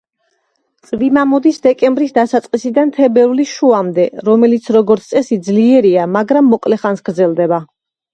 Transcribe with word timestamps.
წვიმა 0.91 1.23
მოდის 1.33 1.57
დეკემბრის 1.65 2.15
დასაწყისიდან 2.15 2.93
თებერვლის 2.95 3.51
შუამდე, 3.57 4.05
რომელიც 4.29 4.71
როგორც 4.77 5.05
წესი 5.13 5.39
ძლიერია, 5.49 6.07
მაგრამ 6.15 6.49
მოკლე 6.55 6.81
ხანს 6.85 7.05
გრძელდება. 7.11 7.61